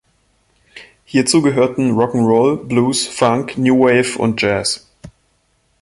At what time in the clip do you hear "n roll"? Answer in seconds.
2.15-2.57